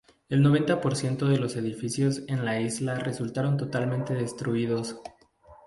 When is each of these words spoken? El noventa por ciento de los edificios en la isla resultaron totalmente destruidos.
El 0.29 0.41
noventa 0.41 0.81
por 0.81 0.95
ciento 0.95 1.27
de 1.27 1.37
los 1.37 1.55
edificios 1.55 2.23
en 2.27 2.43
la 2.43 2.59
isla 2.59 2.95
resultaron 2.95 3.55
totalmente 3.57 4.15
destruidos. 4.15 4.97